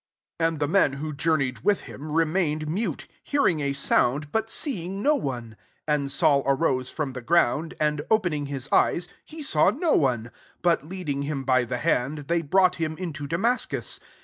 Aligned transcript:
7 0.39 0.53
And 0.55 0.59
the 0.59 0.67
men 0.67 0.93
who 0.93 1.13
journeyed 1.13 1.59
with 1.63 1.81
him 1.81 2.11
re 2.11 2.25
mained 2.25 2.67
mute, 2.67 3.07
hearing 3.21 3.59
a 3.59 3.71
soun^ 3.71 4.25
but 4.31 4.49
seeing 4.49 5.03
no 5.03 5.13
one. 5.13 5.55
8 5.87 5.93
And 5.93 6.09
Sad 6.11 6.41
arose 6.47 6.89
from 6.89 7.13
the 7.13 7.21
ground; 7.21 7.75
aw 7.79 7.97
opening 8.09 8.47
his 8.47 8.67
eyes, 8.71 9.07
he 9.23 9.43
saw 9.43 9.69
wl 9.69 9.99
one: 9.99 10.31
but, 10.63 10.87
leading 10.89 11.21
him 11.21 11.43
by 11.43 11.65
the 11.65 11.77
hand, 11.77 12.29
they 12.29 12.41
brought 12.41 12.77
him 12.77 12.97
into 12.97 13.27
Damascus. 13.27 13.99